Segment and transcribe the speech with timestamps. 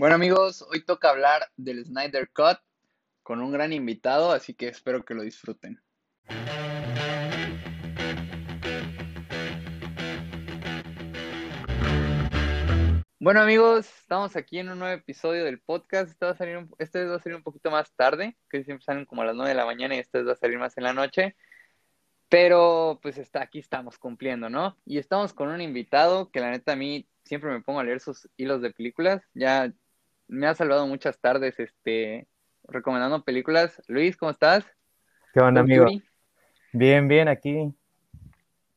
[0.00, 2.56] Bueno amigos, hoy toca hablar del Snyder Cut
[3.22, 5.78] con un gran invitado, así que espero que lo disfruten.
[13.18, 16.10] Bueno amigos, estamos aquí en un nuevo episodio del podcast.
[16.10, 18.82] Este va a salir un, este va a salir un poquito más tarde, que siempre
[18.82, 20.84] salen como a las 9 de la mañana y este va a salir más en
[20.84, 21.36] la noche.
[22.30, 24.78] Pero pues está, aquí estamos cumpliendo, ¿no?
[24.86, 28.00] Y estamos con un invitado que la neta a mí siempre me pongo a leer
[28.00, 29.22] sus hilos de películas.
[29.34, 29.74] Ya
[30.30, 32.28] me ha salvado muchas tardes este
[32.68, 33.82] recomendando películas.
[33.88, 34.64] Luis, ¿cómo estás?
[35.34, 35.86] ¿Qué onda, amigo?
[36.72, 37.74] Bien, bien, aquí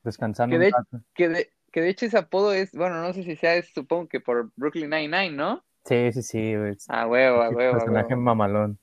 [0.04, 1.06] descansando que de, un rato.
[1.14, 4.10] Que de, que de hecho ese apodo es, bueno, no sé si sea, es, supongo
[4.10, 5.64] que por Brooklyn Nine-Nine, ¿no?
[5.86, 6.76] Sí, sí, sí, güey.
[6.90, 8.80] Ah, huevo, a huevo, Personaje mamalón.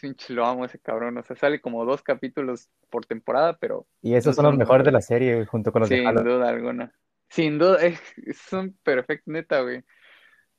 [0.00, 4.14] Pinche lo amo ese cabrón, o sea, sale como dos capítulos por temporada, pero Y
[4.14, 6.48] esos son los son mejores de la serie, güey, junto con los de sin duda
[6.48, 6.94] alguna.
[7.28, 9.84] Sin duda, es, es un perfecto, neta, güey.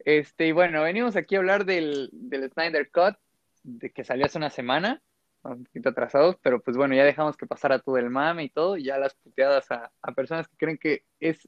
[0.06, 3.16] Este, y bueno, venimos aquí a hablar del, del Snyder Cut,
[3.64, 5.02] de que salió hace una semana,
[5.44, 8.78] un poquito atrasados, pero pues bueno, ya dejamos que pasara todo el mame y todo,
[8.78, 11.48] y ya las puteadas a, a personas que creen que es,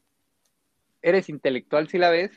[1.02, 2.32] eres intelectual si la ves.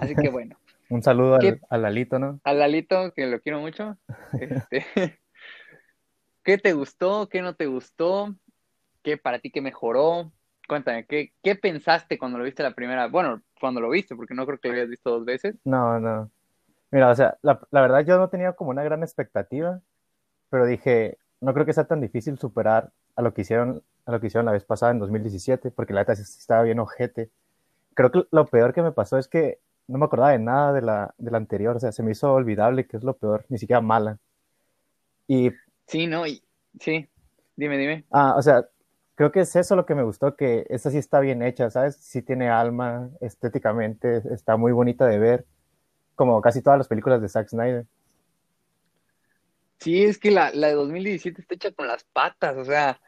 [0.00, 0.58] Así que bueno,
[0.90, 2.40] Un saludo al, al Lalito, ¿no?
[2.44, 3.98] a Lalito, que lo quiero mucho,
[4.40, 4.86] este,
[6.42, 7.28] ¿qué te gustó?
[7.28, 8.34] ¿Qué no te gustó?
[9.02, 10.32] ¿Qué para ti que mejoró?
[10.68, 13.08] Cuéntame, ¿qué, ¿qué pensaste cuando lo viste la primera?
[13.08, 15.56] Bueno, cuando lo viste, porque no creo que lo hayas visto dos veces.
[15.64, 16.30] No, no.
[16.90, 19.80] Mira, o sea, la, la verdad yo no tenía como una gran expectativa,
[20.50, 24.20] pero dije, no creo que sea tan difícil superar a lo que hicieron, a lo
[24.20, 27.30] que hicieron la vez pasada en 2017, porque la neta estaba bien ojete.
[27.94, 30.82] Creo que lo peor que me pasó es que no me acordaba de nada de
[30.82, 33.58] la, de la anterior, o sea, se me hizo olvidable, que es lo peor, ni
[33.58, 34.18] siquiera mala.
[35.26, 35.50] Y
[35.88, 36.26] Sí, ¿no?
[36.26, 36.42] Y,
[36.78, 37.08] sí,
[37.56, 38.04] dime, dime.
[38.10, 38.68] Ah, o sea,
[39.18, 41.96] creo que es eso lo que me gustó, que esta sí está bien hecha, ¿sabes?
[41.98, 45.46] Sí tiene alma, estéticamente, está muy bonita de ver,
[46.16, 47.86] como casi todas las películas de Zack Snyder.
[49.80, 53.00] Sí, es que la, la de 2017 está hecha con las patas, o sea,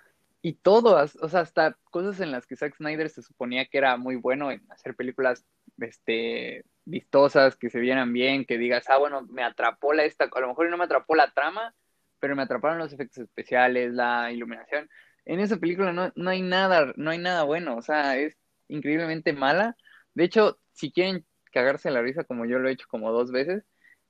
[0.42, 3.78] y todo, as- o sea, hasta cosas en las que Zack Snyder se suponía que
[3.78, 5.44] era muy bueno en hacer películas,
[5.78, 10.40] este, vistosas, que se vieran bien, que digas, ah, bueno, me atrapó la esta, a
[10.40, 11.74] lo mejor no me atrapó la trama,
[12.20, 14.88] pero me atraparon los efectos especiales, la iluminación.
[15.24, 18.36] En esa película no, no hay nada, no hay nada bueno, o sea, es
[18.68, 19.76] increíblemente mala.
[20.14, 23.64] De hecho, si quieren cagarse la risa como yo lo he hecho como dos veces,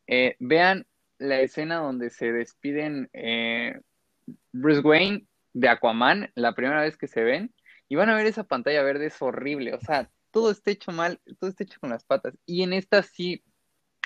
[0.07, 0.87] eh, vean
[1.19, 3.81] la escena donde se despiden eh,
[4.53, 7.55] Bruce Wayne de Aquaman, la primera vez que se ven,
[7.89, 11.21] y van a ver esa pantalla verde, es horrible, o sea, todo está hecho mal,
[11.39, 13.45] todo está hecho con las patas, y en esta sí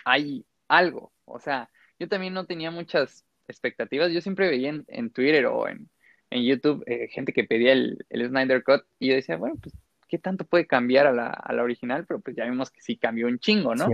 [0.05, 5.11] hay algo, o sea, yo también no tenía muchas expectativas, yo siempre veía en, en
[5.11, 5.91] Twitter o en,
[6.35, 9.73] en YouTube eh, gente que pedía el, el Snyder Cut, y yo decía, bueno, pues,
[10.09, 12.05] ¿qué tanto puede cambiar a la, a la original?
[12.07, 13.87] Pero pues ya vimos que sí cambió un chingo, ¿no?
[13.87, 13.93] Sí.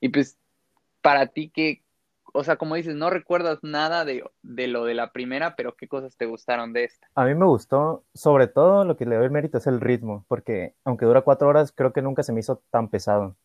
[0.00, 0.38] Y pues,
[1.02, 1.82] para ti, ¿qué,
[2.32, 5.88] o sea, como dices, no recuerdas nada de, de lo de la primera, pero qué
[5.88, 7.06] cosas te gustaron de esta?
[7.14, 10.24] A mí me gustó, sobre todo lo que le doy el mérito es el ritmo,
[10.26, 13.36] porque aunque dura cuatro horas, creo que nunca se me hizo tan pesado.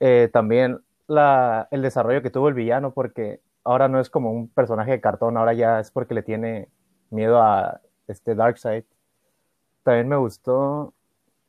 [0.00, 4.48] Eh, también la, el desarrollo que tuvo el villano, porque ahora no es como un
[4.48, 6.68] personaje de cartón, ahora ya es porque le tiene
[7.10, 8.84] miedo a este Darkseid.
[9.82, 10.94] También me gustó,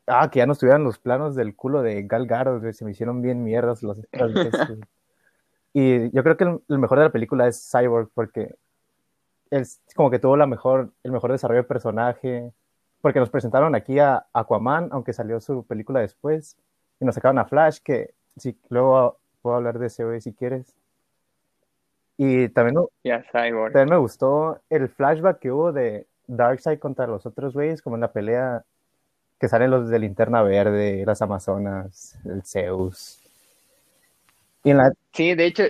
[0.07, 3.21] ah, que ya no estuvieran los planos del culo de Gal Gadot, se me hicieron
[3.21, 3.99] bien mierdas los.
[5.73, 8.55] Y yo creo que el, el mejor de la película es Cyborg, porque
[9.51, 12.51] es como que tuvo la mejor, el mejor desarrollo de personaje,
[13.01, 16.57] porque nos presentaron aquí a Aquaman, aunque salió su película después,
[16.99, 20.75] y nos sacaron a Flash, que si luego puedo hablar de ese güey si quieres.
[22.23, 22.75] Y también,
[23.73, 28.01] también me gustó el flashback que hubo de Darkseid contra los otros güeyes, como en
[28.01, 28.63] la pelea
[29.39, 33.19] que salen los de Linterna Verde, las Amazonas, el Zeus.
[34.63, 35.63] Y en la, Sí, de hecho,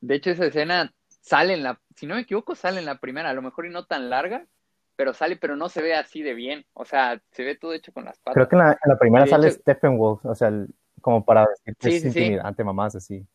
[0.00, 3.28] de hecho esa escena sale en la, si no me equivoco, sale en la primera,
[3.28, 4.46] a lo mejor y no tan larga,
[4.96, 7.92] pero sale, pero no se ve así de bien, o sea, se ve todo hecho
[7.92, 8.32] con las patas.
[8.32, 10.68] creo que en la, en la primera De sale hecho- Steppenwolf, o sea, el-
[11.02, 12.18] como para decir que Sí, es sí, sí.
[12.20, 13.26] intimidante, mamás así.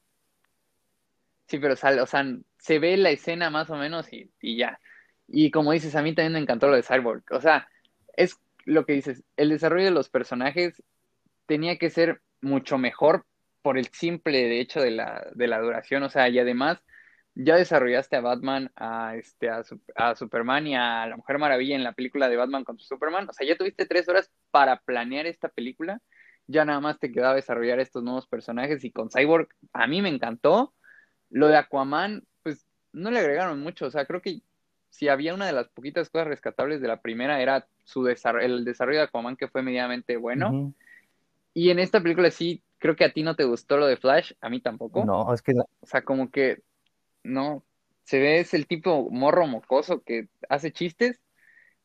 [1.45, 2.25] Sí, pero sale, o sea,
[2.57, 4.79] se ve la escena más o menos y, y ya.
[5.27, 7.23] Y como dices, a mí también me encantó lo de Cyborg.
[7.31, 7.67] O sea,
[8.15, 10.81] es lo que dices, el desarrollo de los personajes
[11.45, 13.25] tenía que ser mucho mejor
[13.61, 16.03] por el simple hecho de la, de la duración.
[16.03, 16.79] O sea, y además
[17.35, 19.63] ya desarrollaste a Batman, a, este, a,
[19.95, 23.29] a Superman y a la Mujer Maravilla en la película de Batman contra Superman.
[23.29, 26.01] O sea, ya tuviste tres horas para planear esta película.
[26.47, 30.09] Ya nada más te quedaba desarrollar estos nuevos personajes y con Cyborg a mí me
[30.09, 30.73] encantó.
[31.29, 32.23] Lo de Aquaman,
[32.93, 33.85] no le agregaron mucho.
[33.85, 34.41] O sea, creo que
[34.89, 38.65] si había una de las poquitas cosas rescatables de la primera era su desarrollo, el
[38.65, 40.73] desarrollo de Aquaman que fue medianamente bueno.
[41.53, 44.33] Y en esta película sí creo que a ti no te gustó lo de Flash,
[44.41, 45.05] a mí tampoco.
[45.05, 46.61] No, es que O sea, como que
[47.23, 47.63] no,
[48.03, 51.19] se ve es el tipo morro mocoso que hace chistes.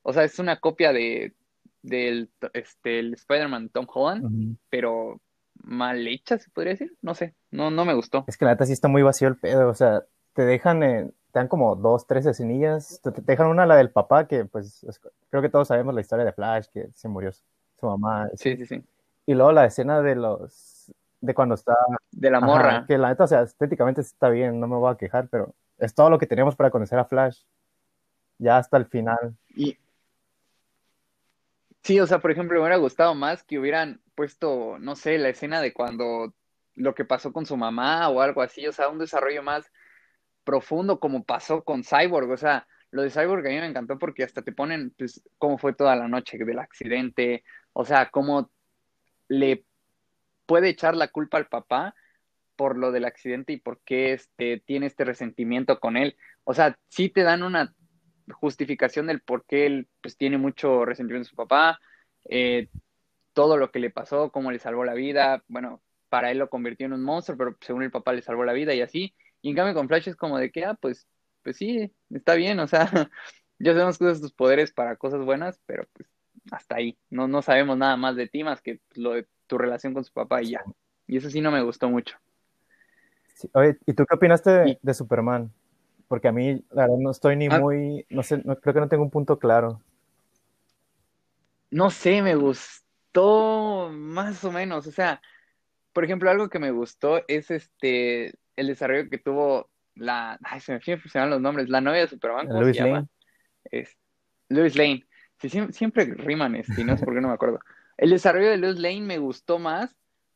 [0.02, 1.34] O sea, es una copia de
[1.82, 5.20] del este el Spider-Man Tom Holland, pero
[5.54, 6.96] mal hecha, se podría decir.
[7.02, 8.24] No sé, no, no me gustó.
[8.26, 11.10] Es que la neta sí está muy vacío el pedo, o sea, te dejan, en-
[11.32, 14.84] te dan como dos, tres escenillas, te, te dejan una, la del papá, que pues
[14.84, 15.00] es-
[15.30, 17.42] creo que todos sabemos la historia de Flash, que se murió su,
[17.82, 18.82] mamá, Sí, sí, sí.
[19.26, 21.74] y luego la escena de los, de cuando está,
[22.12, 22.86] De la ajá, morra.
[22.86, 25.94] que la neta, o sea, estéticamente está bien, no me voy a quejar, pero es
[25.94, 27.42] todo lo que teníamos para conocer a Flash,
[28.38, 29.36] ya hasta el final.
[29.56, 29.76] Y
[31.82, 35.28] sí, o sea, por ejemplo, me hubiera gustado más que hubieran puesto, no sé, la
[35.30, 36.34] escena de cuando
[36.74, 39.70] lo que pasó con su mamá o algo así, o sea, un desarrollo más
[40.44, 44.22] profundo como pasó con Cyborg, o sea, lo de Cyborg a mí me encantó porque
[44.22, 48.50] hasta te ponen, pues, cómo fue toda la noche del accidente, o sea, cómo
[49.28, 49.64] le
[50.46, 51.94] puede echar la culpa al papá
[52.56, 56.16] por lo del accidente y por qué este, tiene este resentimiento con él.
[56.44, 57.74] O sea, sí te dan una
[58.30, 61.80] justificación del por qué él pues, tiene mucho resentimiento de su papá,
[62.28, 62.68] eh,
[63.32, 65.42] todo lo que le pasó, cómo le salvó la vida.
[65.48, 68.52] Bueno, para él lo convirtió en un monstruo, pero según el papá le salvó la
[68.52, 69.14] vida y así.
[69.42, 71.06] Y en cambio con Flash es como de que, ah, pues,
[71.42, 72.86] pues sí, está bien, o sea,
[73.58, 76.08] ya sabemos que usas tus poderes para cosas buenas, pero pues
[76.50, 76.96] hasta ahí.
[77.10, 80.12] No, no sabemos nada más de ti más que lo de tu relación con su
[80.12, 80.64] papá y ya.
[81.06, 82.16] Y eso sí no me gustó mucho.
[83.34, 85.52] Sí, Oye, ¿y tú qué opinaste de, de Superman?
[86.08, 87.58] Porque a mí, la verdad, no estoy ni Ah.
[87.58, 89.80] muy, no sé, no, creo que no tengo un punto claro.
[91.70, 94.86] No sé, me gustó más o menos.
[94.86, 95.22] O sea,
[95.92, 100.72] por ejemplo, algo que me gustó es este el desarrollo que tuvo la, ay, se
[100.72, 102.96] me funcionan los nombres, la novia de Superman, ¿cómo Lois se llama?
[102.96, 103.08] Lane.
[103.64, 103.96] Es
[104.48, 105.06] Lois Lane.
[105.38, 107.60] Sí, siem- siempre, riman este, no sé por qué no me acuerdo.
[107.96, 109.94] El desarrollo de Lois Lane me gustó más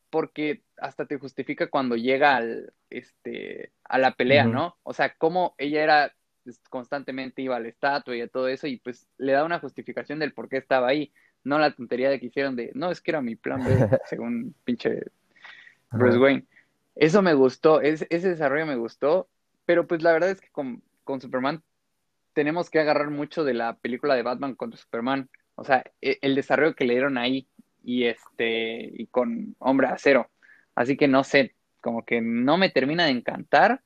[0.09, 4.45] porque hasta te justifica cuando llega al, este, a la pelea.
[4.45, 4.77] ¿no?
[4.83, 6.13] O sea, cómo ella era
[6.43, 9.59] pues, constantemente iba a la estatua y a todo eso, y pues le da una
[9.59, 11.11] justificación del por qué estaba ahí,
[11.43, 13.61] no la tontería de que hicieron de, no, es que era mi plan
[14.05, 15.01] según pinche
[15.91, 16.17] Bruce.
[16.17, 16.45] Wayne.
[16.97, 19.29] Eso me gustó, es- ese desarrollo me gustó,
[19.65, 21.63] pero pues la verdad es que con, con Superman
[22.33, 25.29] tenemos que agarrar mucho de la película de Batman contra Superman.
[25.55, 27.47] O sea, e- el desarrollo que le dieron ahí
[27.83, 30.29] y este y con Hombre Acero.
[30.75, 33.83] Así que no sé, como que no me termina de encantar,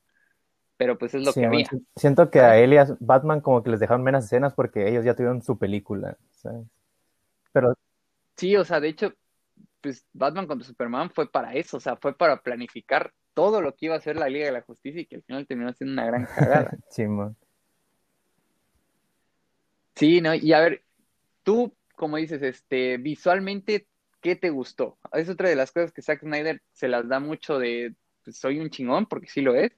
[0.78, 1.68] pero pues es lo Sí, que había.
[1.70, 2.58] si- siento que a ¿sabes?
[2.58, 5.56] él y a Batman como que les dejaron menos escenas porque ellos ya tuvieron su
[5.58, 6.66] película, ¿sabes?
[7.52, 7.74] Pero
[8.36, 9.14] Sí, o sea, de hecho,
[9.82, 13.86] pues Batman contra Superman fue para eso, o sea, fue para planificar todo lo que
[13.86, 16.06] iba a hacer la Liga de la Justicia y que al final terminó siendo una
[16.06, 16.70] gran cagada.
[19.94, 20.34] sí, ¿no?
[20.34, 20.82] Y a ver,
[21.42, 23.86] tú, como dices, este, visualmente,
[24.20, 24.98] ¿qué te gustó?
[25.12, 27.94] Es otra de las cosas que Zack Snyder se las da mucho de,
[28.24, 29.72] pues, soy un chingón, porque sí lo es.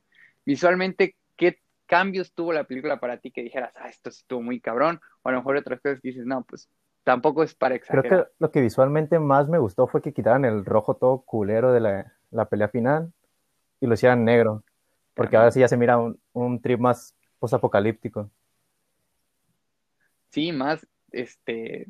[0.45, 4.61] Visualmente, ¿qué cambios tuvo la película para ti que dijeras, ah, esto sí estuvo muy
[4.61, 5.01] cabrón?
[5.23, 6.69] O a lo mejor otras cosas que dices, no, pues
[7.05, 8.27] tampoco es para Creo exagerar.
[8.27, 11.81] que lo que visualmente más me gustó fue que quitaran el rojo todo culero de
[11.81, 13.13] la, la pelea final
[13.81, 14.65] y lo hicieran negro,
[15.15, 18.31] porque ahora sí ya se mira un, un trip más post-apocalíptico.
[20.31, 21.87] Sí, más, este,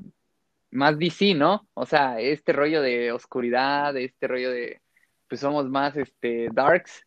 [0.70, 1.66] más DC, ¿no?
[1.74, 4.82] O sea, este rollo de oscuridad, este rollo de,
[5.28, 7.06] pues somos más, este, darks.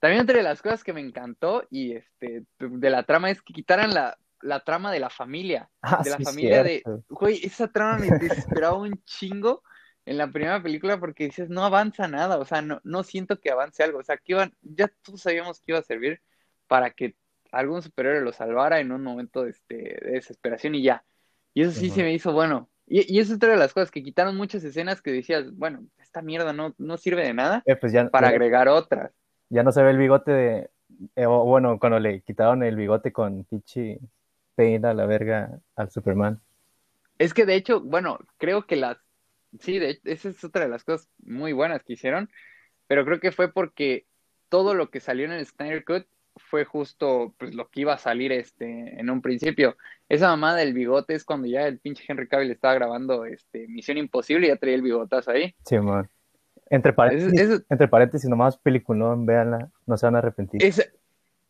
[0.00, 3.94] También de las cosas que me encantó y, este, de la trama es que quitaran
[3.94, 7.98] la, la trama de la familia, Ah, de la sí, familia de, güey, esa trama
[7.98, 9.62] me desesperaba un chingo
[10.06, 13.50] en la primera película porque dices, no avanza nada, o sea, no, no siento que
[13.50, 16.20] avance algo, o sea, que iban, ya todos sabíamos que iba a servir
[16.66, 17.16] para que
[17.52, 21.04] algún superhéroe lo salvara en un momento de, este, de desesperación y ya.
[21.54, 22.68] Y eso sí se me hizo bueno.
[22.86, 25.86] Y, y eso es otra de las cosas, que quitaron muchas escenas que decías, bueno,
[25.98, 29.12] esta mierda no, no sirve de nada Eh, pues ya, para ya, agregar otras.
[29.48, 30.70] ya no se ve el bigote de,
[31.16, 33.98] eh, bueno, cuando le quitaron el bigote con Pichi
[34.54, 36.40] Pain a la verga al Superman.
[37.18, 38.98] Es que de hecho, bueno, creo que las,
[39.60, 42.28] sí, de esa es otra de las cosas muy buenas que hicieron,
[42.86, 44.06] pero creo que fue porque
[44.48, 46.06] todo lo que salió en el Snyder Cut
[46.36, 49.76] fue justo pues lo que iba a salir este en un principio.
[50.08, 53.98] Esa mamada del bigote es cuando ya el pinche Henry Cavill estaba grabando este Misión
[53.98, 55.54] Imposible y ya traía el bigotazo ahí.
[55.64, 56.08] Sí, man.
[56.70, 60.64] Entre paréntesis, entre paréntesis, nomás peliculón, véanla, no se van a arrepentir.
[60.64, 60.93] es,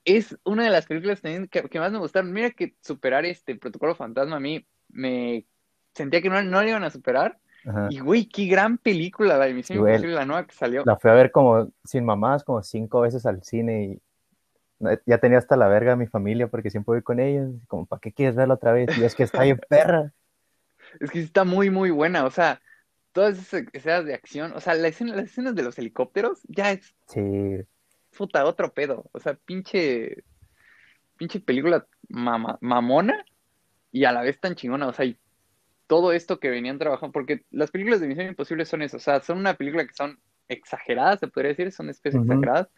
[0.04, 2.32] es una de las películas también que, que más me gustaron.
[2.32, 5.46] Mira que superar este Protocolo Fantasma a mí me
[5.94, 7.38] sentía que no, no iban a superar.
[7.66, 7.88] Ajá.
[7.90, 9.94] Y güey, qué gran película la de Misión Sí, güey.
[9.94, 10.82] Imposible, la nueva que salió.
[10.84, 14.02] La fui a ver como sin mamás, como cinco veces al cine y
[15.06, 17.50] ya tenía hasta la verga a mi familia porque siempre voy con ellos.
[17.68, 18.96] Como, ¿para qué quieres verla otra vez?
[18.98, 20.12] Y es que está bien perra.
[21.00, 22.26] Es que está muy, muy buena.
[22.26, 22.60] O sea,
[23.12, 26.72] todas esas escenas de acción, o sea, la escena, las escenas de los helicópteros ya
[26.72, 27.64] es Sí,
[28.14, 29.04] puta otro pedo.
[29.12, 30.24] O sea, pinche,
[31.16, 33.24] pinche película mama- mamona
[33.92, 34.88] y a la vez tan chingona.
[34.88, 35.18] O sea, y
[35.86, 39.20] todo esto que venían trabajando, porque las películas de Misión Imposible son eso, o sea,
[39.20, 40.18] son una película que son
[40.48, 42.68] exageradas, se podría decir, son especies exageradas,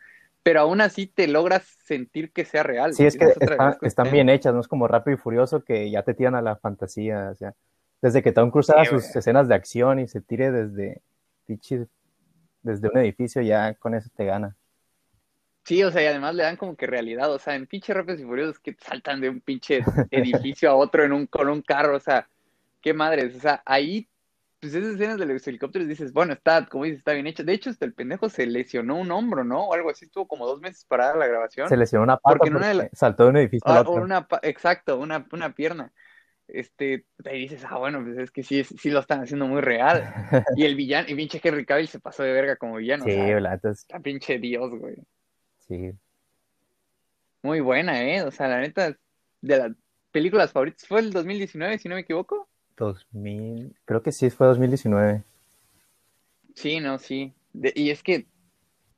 [0.42, 2.92] pero aún así te logras sentir que sea real.
[2.92, 5.90] sí, es que está- están que- bien hechas, no es como Rápido y Furioso que
[5.90, 7.54] ya te tiran a la fantasía, o sea,
[8.02, 11.00] desde que Tom Cruise haga Sí, sus escenas de acción y se tire desde,
[12.62, 14.56] desde un edificio, ya con eso te gana.
[15.66, 18.20] Sí, o sea, y además le dan como que realidad, o sea, en pinche Rápidos
[18.20, 19.80] y Furiosos que saltan de un pinche
[20.12, 22.28] edificio a otro en un, con un carro, o sea,
[22.80, 24.08] qué madres, o sea, ahí,
[24.60, 27.42] pues esas escenas de los helicópteros dices, bueno, está, como dices, está bien hecho.
[27.42, 29.66] De hecho, hasta el pendejo se lesionó un hombro, ¿no?
[29.66, 31.68] O algo así, estuvo como dos meses parada la grabación.
[31.68, 33.94] Se lesionó una pata Porque porque, una la- saltó de un edificio Ah, otro.
[33.94, 35.92] o una, exacto, una, una pierna.
[36.46, 40.04] Este, ahí dices, ah, bueno, pues es que sí, sí lo están haciendo muy real.
[40.56, 43.14] Y el villano, y pinche Henry Cavill se pasó de verga como villano, Sí, o
[43.14, 44.96] sea, la está pinche Dios, güey.
[45.68, 45.92] Sí.
[47.42, 48.22] Muy buena, ¿eh?
[48.22, 48.96] O sea, la neta,
[49.40, 49.72] de las
[50.10, 52.48] películas favoritas, fue el 2019, si no me equivoco.
[52.76, 55.22] 2000, creo que sí fue 2019.
[56.54, 57.34] Sí, no, sí.
[57.52, 58.26] De- y es que,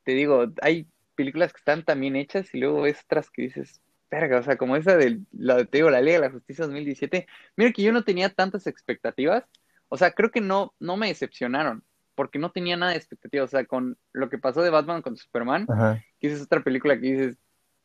[0.04, 3.80] te digo, hay películas que están tan bien hechas y luego ves otras que dices,
[4.10, 7.26] verga, o sea, como esa de, la, te digo, la Liga de la Justicia 2017.
[7.56, 9.44] Mira que yo no tenía tantas expectativas.
[9.88, 11.82] O sea, creo que no, no me decepcionaron,
[12.18, 13.44] porque no tenía nada de expectativas.
[13.44, 16.96] O sea, con lo que pasó de Batman con Superman, Ajá, que es otra película
[16.96, 17.36] que dices,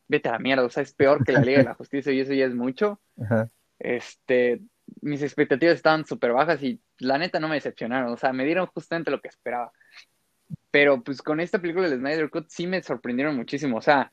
[0.08, 2.18] vete a la mierda, o sea, es peor que la Liga de la Justicia y
[2.18, 3.00] eso ya es mucho.
[3.22, 3.48] ajá.
[3.78, 4.60] Este,
[5.00, 8.66] mis expectativas estaban súper bajas y la neta no me decepcionaron, o sea, me dieron
[8.66, 9.70] justamente lo que esperaba.
[10.72, 14.10] Pero pues con esta película del Snyder Cut sí me sorprendieron muchísimo, o sea,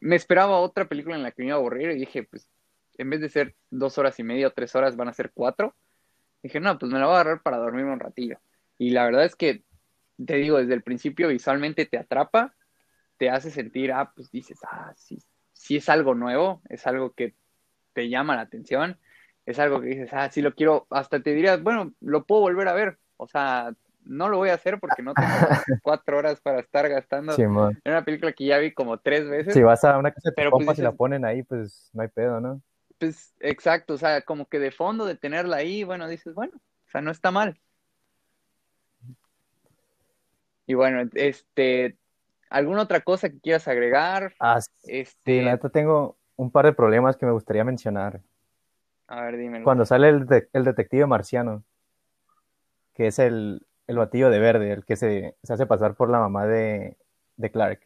[0.00, 2.48] me esperaba otra película en la que me iba a aburrir y dije, pues,
[2.96, 5.74] en vez de ser dos horas y media o tres horas, van a ser cuatro.
[6.42, 8.38] Dije, no, pues me la voy a agarrar para dormirme un ratillo.
[8.84, 9.64] Y la verdad es que,
[10.26, 12.54] te digo, desde el principio visualmente te atrapa,
[13.16, 15.22] te hace sentir, ah, pues dices, ah, sí,
[15.54, 17.34] sí es algo nuevo, es algo que
[17.94, 18.98] te llama la atención,
[19.46, 22.68] es algo que dices, ah, sí lo quiero, hasta te dirías, bueno, lo puedo volver
[22.68, 23.72] a ver, o sea,
[24.02, 25.28] no lo voy a hacer porque no tengo
[25.82, 27.80] cuatro horas para estar gastando Simón.
[27.84, 30.34] en una película que ya vi como tres veces, Si vas a una casa de
[30.36, 32.60] Pero, pues, y la ponen ahí, pues no hay pedo, ¿no?
[32.98, 36.90] pues exacto, o sea, como que de fondo de tenerla ahí, bueno, dices, bueno, o
[36.90, 37.58] sea, no está mal.
[40.66, 41.98] Y bueno, este,
[42.50, 44.34] ¿alguna otra cosa que quieras agregar?
[44.38, 48.20] Ah, sí, Este, la neta tengo un par de problemas que me gustaría mencionar.
[49.08, 49.64] a ver, dímelo.
[49.64, 51.64] Cuando sale el, de- el detective marciano,
[52.94, 56.18] que es el, el batillo de verde, el que se, se hace pasar por la
[56.20, 56.96] mamá de,
[57.36, 57.80] de Clark.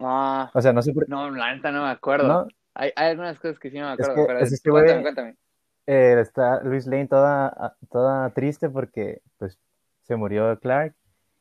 [0.00, 2.28] Ah, O sea, no sé por no, la neta no me acuerdo.
[2.28, 2.48] ¿no?
[2.74, 5.02] Hay, hay algunas cosas que sí no me Es acuerdo, que- pero es este cuéntame,
[5.02, 5.36] cuéntame.
[5.86, 9.58] Eh, está Luis Lane toda, toda triste porque pues
[10.02, 10.94] se murió Clark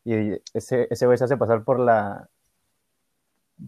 [0.08, 2.30] y ese, ese güey se hace pasar por la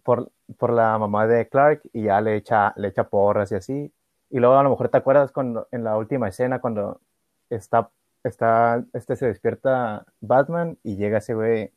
[0.03, 3.93] por, por la mamá de Clark y ya le echa, le echa porras y así.
[4.29, 7.01] Y luego a lo mejor te acuerdas cuando en la última escena cuando
[7.49, 7.89] está,
[8.23, 11.71] está este se despierta Batman y llega ese güey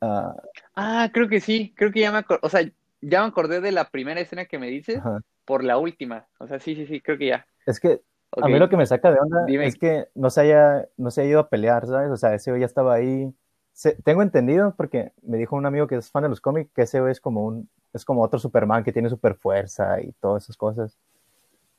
[0.00, 0.36] ah,
[0.74, 2.62] Ah, creo que sí, creo que ya me acordé, o sea,
[3.00, 5.20] ya me acordé de la primera escena que me dices ajá.
[5.44, 6.26] por la última.
[6.38, 7.46] O sea, sí, sí, sí, creo que ya.
[7.66, 8.00] Es que
[8.36, 9.66] A mí lo que me saca de onda Dime.
[9.66, 12.10] es que no se haya, no se haya ido a pelear, ¿sabes?
[12.10, 13.32] O sea, ese güey ya estaba ahí.
[13.72, 16.82] Se- tengo entendido, porque me dijo un amigo que es fan de los cómics, que
[16.82, 20.44] ese güey es como un, es como otro Superman que tiene super fuerza y todas
[20.44, 20.98] esas cosas.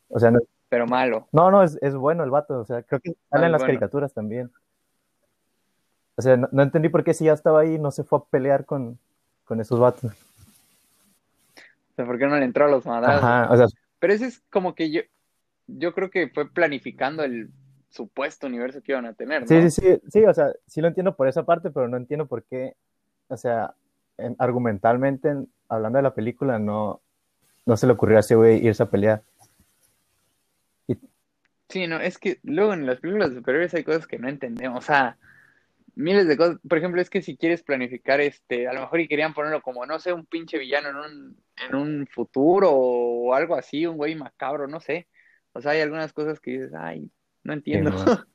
[0.09, 0.39] O sea, no,
[0.69, 1.27] Pero malo.
[1.31, 3.61] no, no, es, es bueno el vato, o sea, creo que sale Ah, en las
[3.61, 3.73] bueno.
[3.73, 4.49] caricaturas también.
[6.15, 8.23] O sea, no, no entendí por qué si ya estaba ahí no se fue a
[8.23, 8.97] pelear con,
[9.45, 10.11] con esos vatos.
[10.11, 13.23] O sea, ¿por qué no le entró a los madrazos?
[13.23, 13.67] Ajá, o sea,
[13.99, 15.01] Pero ese es como que yo,
[15.77, 17.49] yo creo que fue planificando el
[17.89, 19.47] supuesto universo que iban a tener, ¿no?
[19.47, 22.25] Sí, sí, sí, sí, o sea, sí lo entiendo por esa parte, pero no entiendo
[22.27, 22.75] por qué,
[23.27, 23.73] o sea,
[24.17, 27.01] en- argumentalmente, en- hablando de la película, no,
[27.65, 29.23] no se le ocurrió a ese güey irse a pelear.
[31.69, 34.79] Sí, no, es que luego en las películas de superhéroes hay cosas que no entendemos,
[34.79, 35.17] o sea,
[35.95, 36.57] miles de cosas.
[36.67, 39.85] Por ejemplo, es que si quieres planificar, este, a lo mejor y querían ponerlo como,
[39.85, 44.15] no sé, un pinche villano en un, en un futuro o algo así, un güey
[44.15, 45.07] macabro, no sé.
[45.53, 47.09] O sea, hay algunas cosas que dices, ay,
[47.43, 47.91] no entiendo.
[47.91, 47.97] Sí,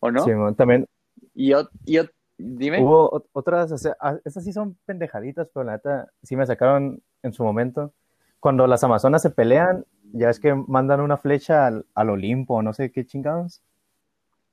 [0.00, 0.24] ¿O no?
[0.24, 0.86] Sí, también
[1.34, 2.04] Y yo, yo,
[2.38, 2.80] dime.
[2.82, 7.02] hubo ot- otras, o sea, estas sí son pendejaditas, pero la neta sí me sacaron
[7.22, 7.92] en su momento.
[8.40, 12.72] Cuando las Amazonas se pelean, ya es que mandan una flecha al, al Olimpo, no
[12.72, 13.62] sé qué chingados.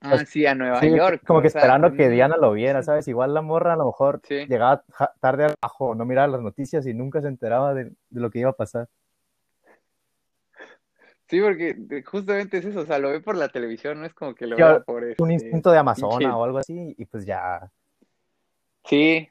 [0.02, 1.22] Ah, sí, a Nueva Sí, York.
[1.26, 3.08] como que sea, esperando que Diana lo viera, ¿sabes?
[3.08, 4.46] Igual la morra a lo mejor Sí.
[4.48, 4.84] llegaba
[5.22, 8.50] tarde abajo, no miraba las noticias y nunca se enteraba de, de lo que iba
[8.50, 8.90] a pasar.
[11.34, 14.36] Sí, porque justamente es eso, o sea, lo ve por la televisión, no es como
[14.36, 17.26] que lo vea por Un este instinto de Amazona pinche- o algo así, y pues
[17.26, 17.72] ya.
[18.86, 19.28] Sí.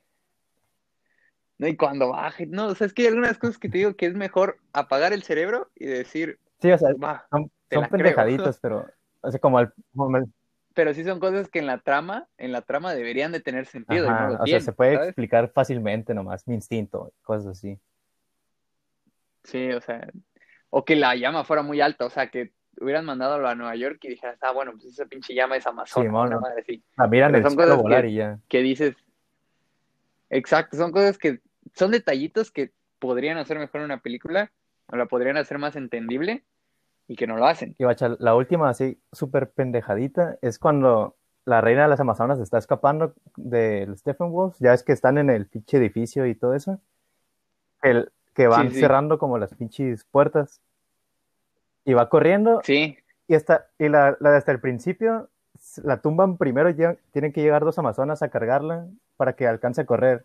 [1.58, 3.94] No, y cuando baje, no, o sea, es que hay algunas cosas que te digo
[3.94, 7.88] que es mejor apagar el cerebro y decir, Sí, o sea, son, son creo.
[7.88, 8.84] pendejaditas, pero.
[9.20, 9.72] O sea, como el.
[9.94, 10.26] como el-
[10.74, 14.06] pero sí son cosas que en la trama, en la trama deberían de tener sentido
[14.06, 15.10] y no o sea, se puede ¿sabes?
[15.10, 17.78] explicar fácilmente nomás, mi instinto, cosas así.
[19.44, 20.08] Sí, o sea,
[20.74, 22.50] o que la llama fuera muy alta, o sea, que
[22.80, 26.02] hubieran mandado a Nueva York y dijeras, ah, bueno, pues esa pinche llama es Amazon,
[26.04, 26.40] Simón, una ¿no?
[26.40, 26.82] madre así.
[26.96, 28.38] La miran Pero el son cielo cosas volar que- y ya.
[28.48, 28.96] Que dices,
[30.30, 31.40] exacto, son cosas que,
[31.74, 34.50] son detallitos que podrían hacer mejor una película,
[34.86, 36.42] o la podrían hacer más entendible,
[37.06, 37.74] y que no lo hacen.
[37.78, 42.56] Y bacha, la última así súper pendejadita es cuando la reina de las Amazonas está
[42.56, 46.80] escapando del Stephen Wolf, ya es que están en el pinche edificio y todo eso,
[47.82, 48.80] el, que van Sí, sí.
[48.80, 50.60] cerrando como las pinches puertas
[51.84, 52.96] y va corriendo Sí,
[53.28, 55.28] y, está, y la, la de hasta el principio
[55.84, 56.74] la tumban primero
[57.12, 60.24] tienen que llegar dos Amazonas a cargarla para que alcance a correr.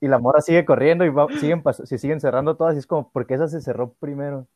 [0.00, 3.10] Y la mora sigue corriendo y va- siguen, se siguen cerrando todas y es como,
[3.10, 4.48] ¿por qué esa se cerró primero?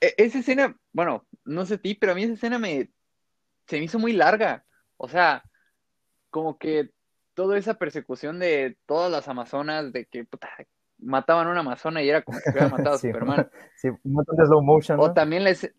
[0.00, 2.90] E- esa escena, bueno, no sé a ti, pero a mí esa escena me
[3.68, 4.64] se me hizo muy larga.
[4.96, 5.44] O sea,
[6.30, 6.90] como que
[7.36, 10.50] toda esa persecución de todas las amazonas, de que puta,
[10.98, 13.50] mataban a una amazona y era como que hubieran matado a Sí, Superman.
[13.76, 15.72] Sí, un montón de slow motion, O también les...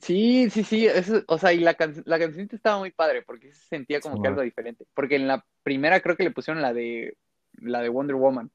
[0.00, 3.52] Sí, sí, sí, eso, o sea, y la, can- la canción estaba muy padre porque
[3.52, 4.86] se sentía como Sí, que algo diferente.
[4.94, 7.16] Porque en la primera creo que le pusieron la de
[7.54, 8.50] la de Wonder Woman,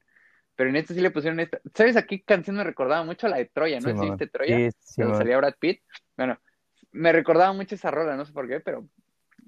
[0.56, 1.60] pero en esta sí le pusieron esta.
[1.74, 3.28] ¿Sabes a qué canción me recordaba mucho?
[3.28, 3.90] La de Troya, ¿no?
[3.92, 4.56] Sí, ¿Sí Troya?
[4.56, 5.82] Sí, sí, Donde salía Brad Pitt.
[6.16, 6.38] Bueno,
[6.92, 8.88] me recordaba mucho esa rola, no sé por qué, pero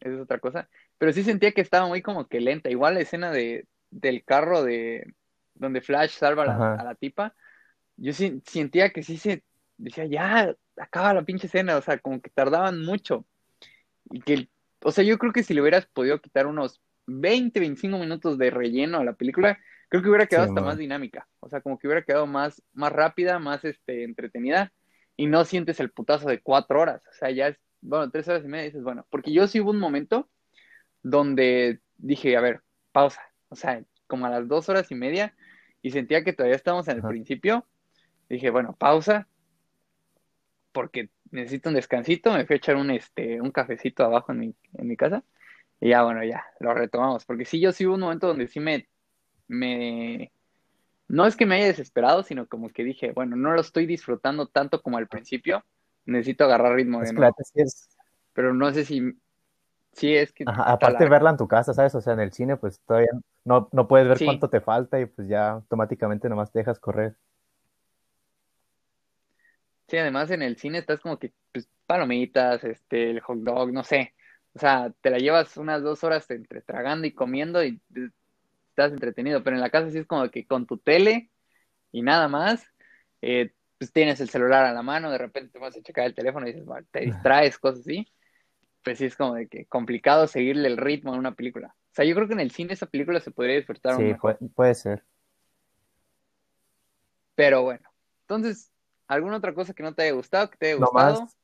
[0.00, 0.68] esa es otra cosa.
[0.98, 2.70] Pero sí sentía que estaba muy como que lenta.
[2.70, 5.14] Igual la escena de, del carro de
[5.54, 6.74] donde Flash salva a la, Ajá.
[6.74, 7.34] a la tipa,
[7.96, 9.42] yo sí, sentía que sí se
[9.76, 13.26] decía, ya, acaba la pinche escena, o sea, como que tardaban mucho.
[14.10, 14.48] Y que,
[14.82, 18.50] o sea, yo creo que si le hubieras podido quitar unos 20, 25 minutos de
[18.50, 19.58] relleno a la película,
[19.88, 20.70] creo que hubiera quedado Sí, hasta man.
[20.70, 21.28] más dinámica.
[21.40, 24.72] O sea, como que hubiera quedado más, más rápida, más este, entretenida
[25.16, 27.02] y no sientes el putazo de cuatro horas.
[27.10, 29.70] O sea, ya es, bueno, tres horas y media dices, bueno, porque yo sí hubo
[29.70, 30.28] un momento
[31.02, 33.22] donde dije, a ver, pausa.
[33.48, 35.34] O sea, como a las dos horas y media
[35.82, 37.08] y sentía que todavía estábamos en el Ajá.
[37.08, 37.66] principio.
[38.28, 39.26] Dije, bueno, pausa,
[40.72, 42.32] porque necesito un descansito.
[42.32, 45.24] Me fui a echar un, este, un cafecito abajo en mi, en mi casa.
[45.80, 47.24] Y ya, bueno, ya, lo retomamos.
[47.24, 48.88] Porque sí, yo sí hubo un momento donde sí me,
[49.46, 50.32] me,
[51.08, 54.46] no es que me haya desesperado, sino como que dije, bueno, no lo estoy disfrutando
[54.46, 55.64] tanto como al principio.
[56.04, 57.34] Necesito agarrar ritmo de nuevo.
[58.32, 59.02] Pero no sé si,
[59.98, 61.10] sí es que ajá, aparte larga.
[61.10, 61.94] verla en tu casa, ¿sabes?
[61.94, 63.10] O sea, en el cine, pues todavía
[63.44, 64.24] no, no puedes ver Sí.
[64.24, 67.16] cuánto te falta y pues ya automáticamente nomás te dejas correr.
[69.88, 73.82] Sí, además en el cine estás como que, pues, palomitas, este, el hot dog, no
[73.82, 74.14] sé.
[74.52, 78.10] O sea, te la llevas unas dos horas entre tragando y comiendo y eh,
[78.70, 79.42] estás entretenido.
[79.44, 81.30] Pero en la casa sí es como que con tu tele
[81.92, 82.66] y nada más,
[83.22, 86.14] eh, pues tienes el celular a la mano, de repente te vas a checar el
[86.14, 88.06] teléfono y dices, te distraes, cosas así.
[88.88, 91.74] Pues sí es como de que complicado seguirle el ritmo a una película.
[91.76, 94.38] O sea, yo creo que en el cine esa película se podría disfrutar Sí, puede,
[94.54, 95.04] puede ser.
[97.34, 97.86] Pero bueno,
[98.22, 98.72] entonces,
[99.06, 101.20] ¿alguna otra cosa que no te haya gustado, que te haya No gustado?
[101.20, 101.36] más.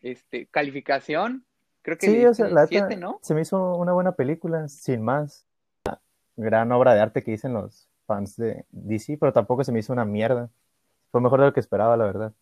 [0.00, 1.44] Este, calificación,
[1.82, 3.18] creo que Sí, o sea, la un neta, 7, ¿no?
[3.20, 5.44] se me hizo una buena película, sin más.
[6.36, 9.92] Gran obra de arte que dicen los fans de DC, pero tampoco se me hizo
[9.92, 10.50] una mierda.
[11.10, 12.32] Fue mejor de lo que esperaba, la verdad.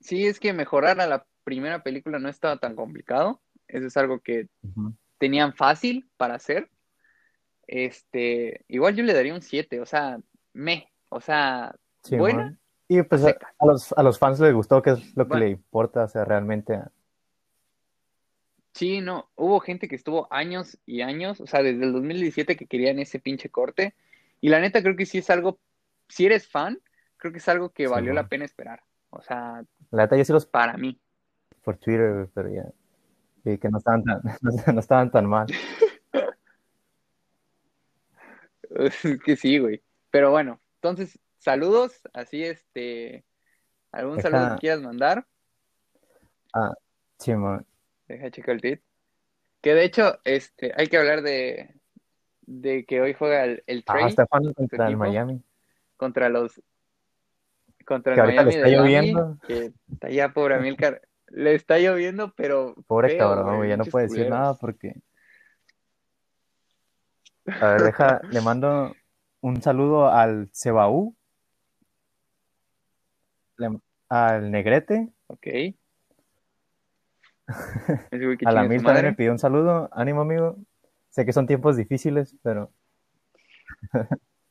[0.00, 3.40] Sí, es que mejorar a la primera película no estaba tan complicado.
[3.68, 4.48] Eso es algo que
[5.18, 6.70] tenían fácil para hacer.
[7.66, 10.18] Este, igual yo le daría un 7, o sea,
[10.52, 12.42] me, o sea, Sí, buena.
[12.44, 12.58] man.
[12.88, 15.44] Y pues a los, a los fans les gustó, que es lo que Bueno.
[15.46, 16.78] le importa, o sea, realmente.
[18.74, 22.66] Sí, no, hubo gente que estuvo años y años, o sea, desde el 2017 que
[22.66, 23.94] querían ese pinche corte.
[24.40, 25.58] Y la neta creo que sí es algo,
[26.08, 26.78] si eres fan,
[27.16, 28.24] creo que es algo que Sí, valió man.
[28.24, 28.82] la pena esperar.
[29.10, 31.00] O sea, La neta, yo sí los para mí.
[31.64, 32.66] Por Twitter, pero ya.
[33.44, 34.20] Y que no estaban tan,
[34.74, 35.46] no estaban tan mal.
[38.70, 39.82] Es que sí, güey.
[40.10, 43.24] Pero bueno, entonces, saludos, así este,
[43.92, 45.26] algún Deja- saludo que quieras mandar,
[47.18, 47.64] Sí, man.
[48.06, 48.80] deja checar el tweet.
[49.60, 51.74] Que de hecho, este, hay que hablar de,
[52.42, 54.96] de que hoy juega el, el Ah, Trey está jugando contra el?
[54.96, 55.42] Miami.
[55.96, 56.60] contra los
[57.86, 59.38] contra Que el Miami está lloviendo.
[59.46, 61.02] que está ya pobre Amilcar,
[61.34, 64.38] le está lloviendo, pero Pobre feo, cabrón, güey, ya no puede decir culeros.
[64.38, 64.94] nada porque.
[67.60, 68.94] A ver, deja, le mando
[69.40, 71.14] un saludo al Cebaú,
[74.08, 75.08] al Negrete.
[75.26, 75.46] Ok.
[78.46, 79.90] a la Mil también me pidió un saludo.
[79.92, 80.56] Ánimo, amigo.
[81.10, 82.72] Sé que son tiempos difíciles, pero.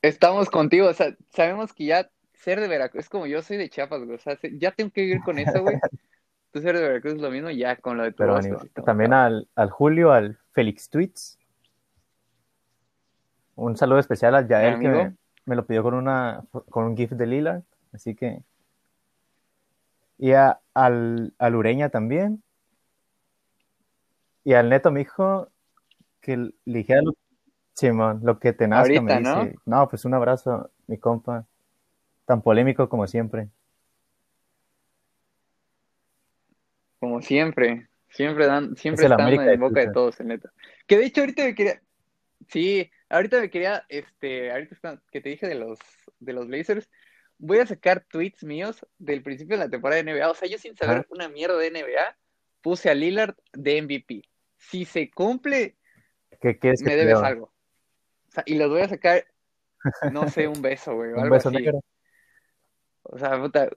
[0.02, 3.70] Estamos contigo, o sea, sabemos que ya ser de Veracruz es como yo soy de
[3.70, 4.16] Chiapas, güey.
[4.16, 5.78] O sea, ya tengo que vivir con eso, güey.
[6.54, 8.38] Tú ser de Veracruz es lo mismo, ya con lo de tu Pero
[8.86, 11.40] también al, al, Julio, al Félix Tweets.
[13.56, 15.14] Un saludo especial al Yael que
[15.46, 17.64] me, lo pidió con una con un GIF de Lila.
[17.92, 18.44] Así que.
[20.20, 22.44] Y a, al, al Ureña también.
[24.44, 25.50] Y al Neto, mi hijo,
[26.22, 27.14] que ligera lo,
[27.74, 29.24] Simón, lo que te nazca, me dice.
[29.66, 29.80] ¿no?
[29.80, 31.48] no, pues un abrazo, mi compa.
[32.26, 33.50] Tan polémico como siempre.
[37.14, 37.88] Como siempre.
[38.10, 40.50] Siempre dan, siempre están en boca de todos, el neto.
[40.88, 41.80] Que de hecho ahorita me quería.
[42.48, 45.78] Sí, ahorita me quería, este, ahorita que te dije de los,
[46.20, 46.90] de los Blazers,
[47.38, 50.30] voy a sacar tweets míos del principio de la temporada de NBA.
[50.30, 52.18] O sea, yo sin saber una mierda de NBA,
[52.62, 54.24] puse a Lillard de MVP.
[54.58, 55.76] Si se cumple,
[56.42, 57.46] ¿Qué me debes algo.
[58.28, 59.24] O sea, y los voy a sacar,
[60.12, 61.12] no sé, un beso, güey.
[61.14, 61.80] un beso negro.
[63.04, 63.70] O sea, puta,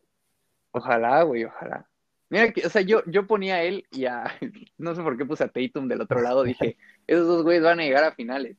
[0.73, 1.87] ojalá, güey, ojalá.
[2.29, 4.25] Mira, que, o sea, yo, yo ponía a él y a,
[4.79, 7.81] no sé por qué puse a Tatum del otro lado, dije, esos dos güeyes van
[7.81, 8.57] a llegar a finales.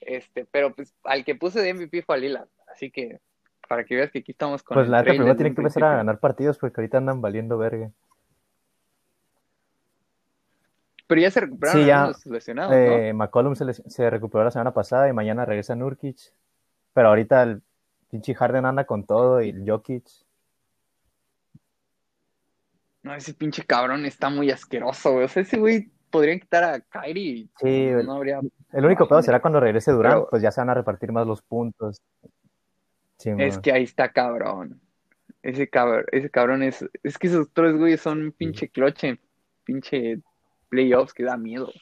[0.00, 3.20] Este, pero pues al que puse de MVP fue a Lila, así que
[3.68, 5.96] para que veas que aquí estamos con Pues la neta primero tienen que empezar a
[5.96, 7.90] ganar partidos porque ahorita andan valiendo verga.
[11.06, 15.08] Pero ya se recuperaron sí, los lesionados, eh, McCollum se, se, recuperó la semana pasada
[15.08, 16.18] y mañana regresa Nurkic.
[16.92, 17.62] Pero ahorita el
[18.10, 20.04] pinche Harden anda con todo y el Jokic.
[23.08, 25.24] No, ese pinche cabrón está muy asqueroso, güey.
[25.24, 27.48] O sea, ese güey podría quitar a Kyrie.
[27.58, 28.38] Sí, no habría...
[28.70, 31.40] el único pedo será cuando regrese Durant, pues ya se van a repartir más los
[31.40, 32.02] puntos.
[33.24, 34.82] es que ahí está cabrón.
[35.42, 36.84] Ese cabrón, ese cabrón es.
[37.02, 39.18] Es que esos tres güeyes son un pinche cloche,
[39.64, 40.20] pinche
[40.68, 41.72] playoffs que da miedo.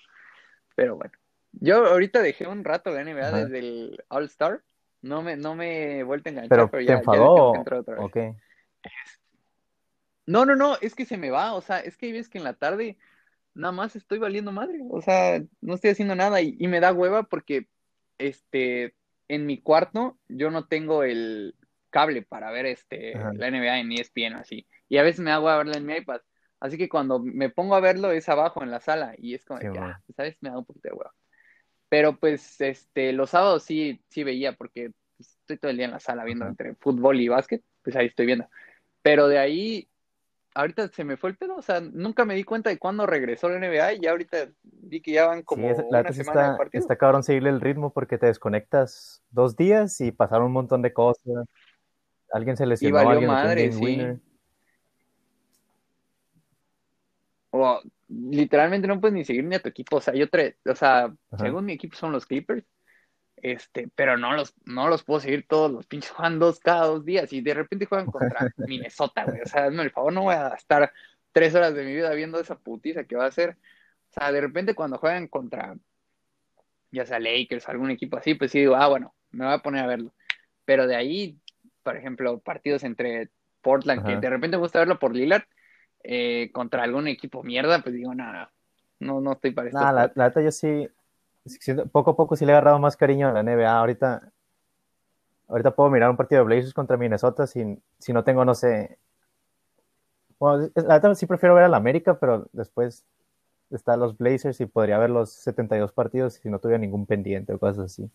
[0.76, 1.12] Pero bueno.
[1.54, 4.62] Yo ahorita dejé un rato la NBA desde el All-Star.
[5.02, 8.36] No me, no me he vuelto a enganchar, pero, ya, te enfadó, otra vez.
[10.26, 12.38] No, no, no, es que se me va, o sea, es que hay veces que
[12.38, 12.98] en la tarde
[13.54, 17.22] nada más estoy valiendo madre, o sea, no estoy haciendo nada y, me da hueva
[17.22, 17.68] porque,
[18.18, 18.94] este,
[19.28, 21.54] en mi cuarto yo no tengo el
[21.90, 25.58] cable para ver, este, la NBA en ESPN así, y a veces me da hueva
[25.58, 26.20] verla en mi iPad,
[26.60, 29.60] así que cuando me pongo a verlo es abajo en la sala y es como,
[29.80, 30.36] ah, ¿sabes?
[30.40, 31.14] Me da un poquito de hueva.
[31.88, 35.92] Pero pues, este, los sábados sí, sí veía porque pues, estoy todo el día en
[35.92, 38.48] la sala viendo entre fútbol y básquet, pues ahí estoy viendo.
[39.02, 39.88] Pero de ahí
[40.56, 43.48] ahorita se me fue el pedo, o sea, nunca me di cuenta de cuándo regresó
[43.48, 46.96] la NBA y ya ahorita vi que ya van como una semana está, de Está
[46.96, 51.22] cabrón seguirle el ritmo porque te desconectas dos días y pasaron un montón de cosas.
[52.32, 54.00] Alguien se lesionó, y valió madre, sí.
[57.50, 60.74] O literalmente no puedes ni seguir ni a tu equipo, o sea, yo tre o
[60.74, 62.64] sea, según mi equipo son los Clippers
[63.36, 67.04] este, pero no los, no los puedo seguir todos los pinches juegan dos cada dos
[67.04, 69.40] días y de repente juegan contra Minnesota, güey.
[69.42, 70.92] O sea, no, el favor, no voy a estar
[71.32, 73.58] tres horas de mi vida viendo esa putiza que va a ser.
[74.10, 75.76] O sea, de repente cuando juegan contra,
[76.90, 79.84] ya sea Lakers, algún equipo así, pues sí digo, ah, bueno, me voy a poner
[79.84, 80.14] a verlo.
[80.64, 81.38] Pero de ahí,
[81.82, 83.28] por ejemplo, partidos entre
[83.60, 85.44] Portland, que de repente me gusta verlo por Lillard,
[86.02, 88.52] eh, contra algún equipo mierda, pues digo, nada,
[88.98, 89.80] no, no estoy para esto.
[89.80, 90.88] la, la neta yo sí,
[91.92, 93.78] poco a poco sí le he agarrado más cariño a la NBA.
[93.78, 94.32] Ahorita,
[95.48, 98.98] ahorita puedo mirar un partido de Blazers contra Minnesota si, si no tengo, no sé.
[100.38, 103.04] Bueno, la verdad sí prefiero ver a la América, pero después
[103.70, 107.58] están los Blazers y podría ver los 72 partidos si no tuviera ningún pendiente o
[107.58, 108.10] cosas así.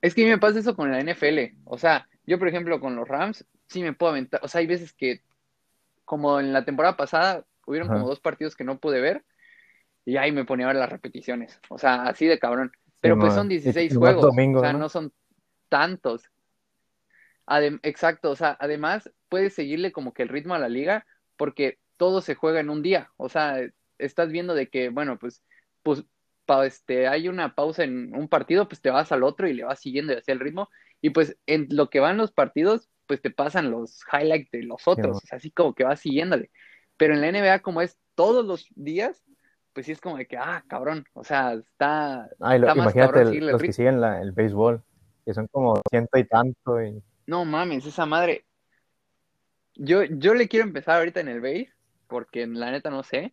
[0.00, 1.56] Es que a mí me pasa eso con la NFL.
[1.64, 4.40] O sea, yo, por ejemplo, con los Rams, sí me puedo aventar.
[4.42, 5.20] O sea, hay veces que,
[6.04, 9.22] como en la temporada pasada, hubieron como dos partidos que no pude ver
[10.04, 11.60] y ahí me ponía a ver las repeticiones.
[11.68, 12.72] O sea, así de cabrón.
[13.00, 14.24] Pero pues son 16 juegos.
[14.24, 14.88] o sea, ¿no?
[14.88, 15.12] son
[15.68, 16.30] tantos.
[17.82, 22.20] Exacto, o sea, además puedes seguirle como que el ritmo a la liga porque todo
[22.20, 23.10] se juega en un día.
[23.16, 23.56] O sea,
[23.98, 25.42] estás viendo de que, bueno, pues,
[25.82, 26.04] pues
[26.64, 29.80] este, hay una pausa en un partido, pues te vas al otro y le vas
[29.80, 30.68] siguiendo hacia el ritmo.
[31.00, 34.86] Y pues en lo que van los partidos, pues te pasan los highlights de los
[34.86, 35.20] otros.
[35.32, 36.50] así como que vas siguiéndole.
[36.96, 39.22] Pero en la NBA, como es todos los días,
[39.72, 44.02] pues sí es como de que, ah, cabrón, o sea, está, imagínate los que siguen
[44.02, 44.82] el béisbol,
[45.24, 46.82] que son como ciento y tanto.
[46.82, 47.02] Y...
[47.26, 48.44] No mames, esa madre.
[49.74, 51.70] Yo, yo le quiero empezar ahorita en el béis,
[52.08, 53.32] porque la neta no sé,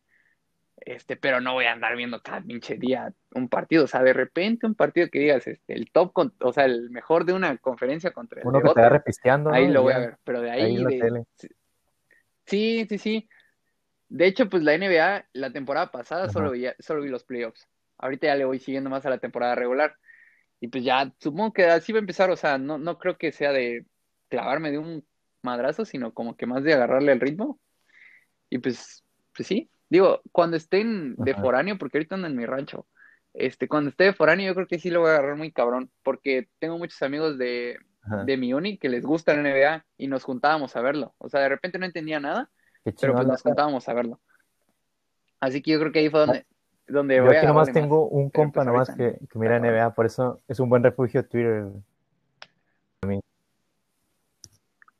[0.77, 3.85] Este, pero no voy a andar viendo cada pinche día un partido.
[3.85, 6.91] O sea, de repente un partido que digas, este, el top, con, o sea, el
[6.91, 9.51] mejor de una conferencia contra el Uno de que te va repisteando.
[9.51, 9.73] ahí ¿no?
[9.73, 10.17] lo voy a ver.
[10.23, 11.25] Pero de ahí la de,
[12.45, 13.29] sí, sí, sí.
[14.09, 16.33] De hecho, pues la NBA, la temporada pasada Ajá.
[16.33, 17.67] solo, veía, solo vi los playoffs.
[17.97, 19.95] Ahorita ya le voy siguiendo más a la temporada regular.
[20.59, 22.29] Y pues ya supongo que así va a empezar.
[22.31, 23.85] O sea, no, no creo que sea de
[24.29, 25.05] clavarme de un
[25.41, 27.59] madrazo, sino como que más de agarrarle el ritmo.
[28.49, 29.03] Y pues,
[29.35, 29.69] pues sí.
[29.89, 31.41] Digo, cuando estén de Ajá.
[31.41, 32.87] foráneo, porque ahorita ando en mi rancho,
[33.33, 35.91] este, cuando esté de foráneo, yo creo que sí lo voy a agarrar muy cabrón,
[36.03, 37.77] porque tengo muchos amigos de,
[38.25, 41.15] de mi uni que les gusta la NBA y nos juntábamos a verlo.
[41.19, 42.49] O sea, de repente no entendía nada,
[42.91, 44.19] pero pues nos juntábamos a verlo.
[45.39, 46.45] Así que yo creo que ahí fue donde,
[46.87, 49.59] donde Yo voy a aquí nomás tengo un compa pues, nomás que, que mira.
[49.59, 51.65] NBA, por eso es un buen refugio Twitter.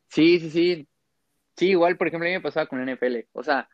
[0.08, 0.88] Sí, sí, sí.
[1.56, 3.28] Sí, igual, por ejemplo, a mí me pasaba con la NFL.
[3.34, 3.68] O sea,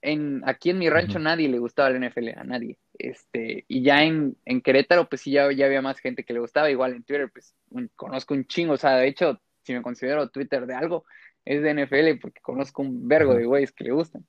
[0.00, 2.78] en, aquí en mi rancho nadie le gustaba la NFL, a nadie.
[2.98, 6.40] Este, y ya en, en Querétaro, pues sí, ya, ya había más gente que le
[6.40, 6.70] gustaba.
[6.70, 8.74] Igual en Twitter, pues un- conozco un chingo.
[8.74, 11.04] O sea, de hecho, si me considero Twitter de algo,
[11.44, 14.26] es de NFL porque conozco un vergo de güeyes que le gustan.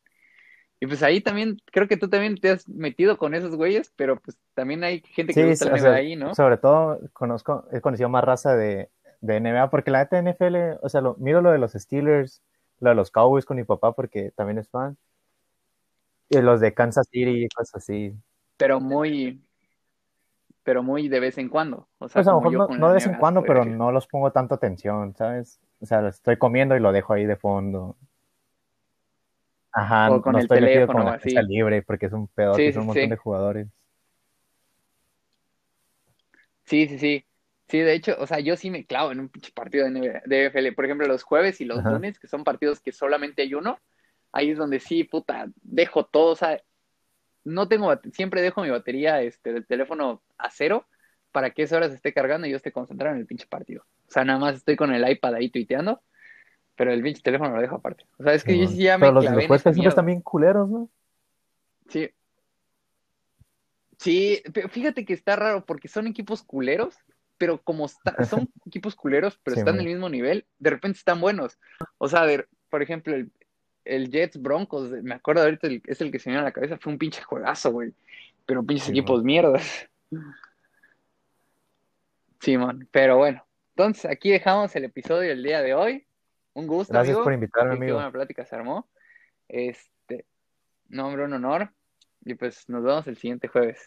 [0.80, 4.20] Y pues ahí también, creo que tú también te has metido con esos güeyes, pero
[4.20, 6.36] pues también hay gente que Sí, gusta la NBA sea, ahí, ¿no?
[6.36, 8.90] sobre todo conozco, he conocido más raza de,
[9.22, 12.44] de NBA, porque la neta de NFL, o sea, lo, miro lo de los Steelers,
[12.80, 14.98] lo de los Cowboys con mi papá, porque también es fan,
[16.30, 18.14] y los de Kansas City y cosas así.
[18.58, 19.42] Pero muy,
[20.64, 21.88] pero muy de vez en cuando.
[22.00, 23.78] O sea, Pues a lo mejor no, de vez en cuando, pero decir.
[23.78, 25.60] no los pongo tanto atención, ¿sabes?
[25.84, 27.98] O sea, estoy comiendo y lo dejo ahí de fondo.
[29.74, 31.36] Ajá, O con no el estoy teléfono con la así.
[31.46, 33.10] libre, porque es un pedo, Sí, un montón sí.
[33.10, 33.68] de jugadores.
[36.64, 37.26] Sí, sí, sí.
[37.68, 40.22] Sí, de hecho, o sea, yo sí me clavo en un pinche partido de, NBA
[40.26, 40.72] de.
[40.72, 41.92] Por ejemplo, los jueves y los Ajá.
[41.92, 43.78] lunes, que son partidos que solamente hay uno,
[44.32, 46.62] ahí es donde sí, puta, dejo todo, o sea,
[47.44, 50.86] no tengo, siempre dejo mi batería este, del teléfono a cero
[51.34, 53.84] para que esa hora se esté cargando y yo esté concentrado en el pinche partido.
[54.08, 56.02] O sea, nada más estoy con el iPad ahí tuiteando,
[56.76, 58.06] pero el pinche teléfono lo dejo aparte.
[58.18, 60.22] O sea, es que yo ya Pero me los, clavé los en siempre están bien
[60.22, 60.90] culeros, ¿no?
[61.90, 62.10] Sí.
[63.98, 66.96] Sí, pero fíjate que está raro porque son equipos culeros,
[67.38, 68.16] pero como está-
[68.48, 69.84] son equipos culeros, pero Sí, están man.
[69.86, 71.58] del mismo nivel, de repente están buenos.
[71.98, 73.32] O sea, de- por ejemplo, el,
[73.86, 76.54] el Jets Broncos, me acuerdo ahorita, el- es el que se me viene a la
[76.54, 77.94] cabeza, fue un pinche juegazo, güey.
[78.46, 79.90] Pero pinches Sí, equipos mierdas.
[82.44, 82.88] Sí, man.
[82.92, 86.06] Pero bueno, entonces aquí dejamos el episodio del día de hoy.
[86.54, 87.24] Un gusto, Gracias amigo.
[87.24, 87.96] por invitarme, Qué- qué amigo.
[87.98, 88.90] buena plática se armó.
[89.48, 90.26] Este,
[90.90, 91.72] no, hombre, un honor.
[92.26, 93.80] Y pues nos vemos el siguiente jueves.